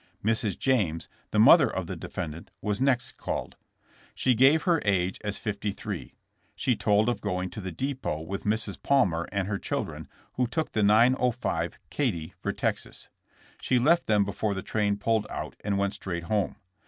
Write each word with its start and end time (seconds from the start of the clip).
Mrs. 0.25 0.57
James, 0.57 1.07
the 1.29 1.37
mother 1.37 1.69
of 1.71 1.85
the 1.85 1.95
defendant, 1.95 2.49
was 2.59 2.81
next 2.81 3.17
called. 3.17 3.55
She 4.15 4.33
gave 4.33 4.63
her 4.63 4.81
age 4.83 5.19
as 5.23 5.37
fifty 5.37 5.69
three. 5.69 6.15
She 6.55 6.75
told 6.75 7.07
of 7.07 7.21
going 7.21 7.51
to 7.51 7.61
the 7.61 7.71
depot 7.71 8.21
with 8.23 8.43
Mrs. 8.43 8.81
Palmer 8.81 9.27
and 9.31 9.47
her 9.47 9.59
children, 9.59 10.07
who 10.33 10.47
took 10.47 10.71
the 10.71 10.81
9:05 10.81 11.73
''Katy" 11.91 12.33
for 12.39 12.51
Texas. 12.51 13.09
She 13.61 13.77
left 13.77 14.07
them 14.07 14.25
before 14.25 14.55
the 14.55 14.63
train 14.63 14.97
pulled 14.97 15.27
out 15.29 15.55
and 15.63 15.77
went 15.77 15.93
straight 15.93 16.23
home. 16.23 16.55